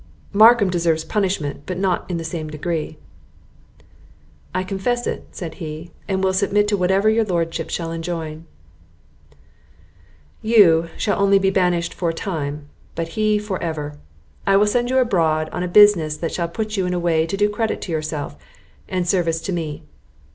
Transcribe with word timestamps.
"Markham 0.33 0.71
deserves 0.71 1.03
punishment, 1.03 1.67
but 1.67 1.77
not 1.77 2.09
in 2.09 2.17
the 2.17 2.23
same 2.23 2.47
degree." 2.49 2.97
"I 4.51 4.63
confess 4.63 5.05
it," 5.05 5.27
said 5.29 5.53
he, 5.61 5.91
"and 6.07 6.23
will 6.23 6.33
submit 6.33 6.67
to 6.69 6.75
whatever 6.75 7.07
your 7.07 7.23
lordship 7.23 7.69
shall 7.69 7.91
enjoin." 7.91 8.45
"You 10.41 10.89
shall 10.97 11.21
only 11.21 11.37
be 11.37 11.51
banished 11.51 11.93
for 11.93 12.09
a 12.09 12.13
time, 12.15 12.67
but 12.95 13.09
he 13.09 13.37
for 13.37 13.61
ever. 13.61 13.99
I 14.47 14.57
will 14.57 14.65
send 14.65 14.89
you 14.89 14.97
abroad 14.97 15.49
on 15.51 15.61
a 15.61 15.67
business 15.67 16.17
that 16.17 16.33
shall 16.33 16.47
put 16.49 16.75
you 16.75 16.87
in 16.87 16.95
a 16.95 16.99
way 16.99 17.27
to 17.27 17.37
do 17.37 17.47
credit 17.47 17.79
to 17.81 17.91
yourself, 17.91 18.35
and 18.89 19.07
service 19.07 19.39
to 19.41 19.53
me. 19.53 19.83